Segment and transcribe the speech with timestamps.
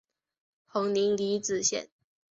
[0.65, 1.87] 彭宁离子阱。